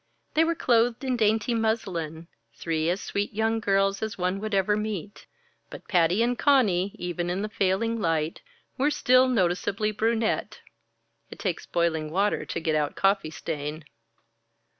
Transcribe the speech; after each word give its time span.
They 0.33 0.43
were 0.43 0.55
clothed 0.55 1.03
in 1.03 1.15
dainty 1.15 1.53
muslin, 1.53 2.27
three 2.55 2.89
as 2.89 3.01
sweet 3.01 3.33
young 3.35 3.59
girls 3.59 4.01
as 4.01 4.17
one 4.17 4.39
would 4.39 4.55
ever 4.55 4.75
meet. 4.75 5.27
But 5.69 5.87
Patty 5.87 6.23
and 6.23 6.39
Conny, 6.39 6.95
even 6.97 7.29
in 7.29 7.43
the 7.43 7.49
failing 7.49 8.01
light, 8.01 8.41
were 8.79 8.89
still 8.89 9.27
noticeably 9.27 9.91
brunette 9.91 10.61
it 11.29 11.37
takes 11.37 11.67
boiling 11.67 12.09
water 12.09 12.45
to 12.45 12.59
get 12.59 12.73
out 12.73 12.95
coffee 12.95 13.29
stain. 13.29 13.85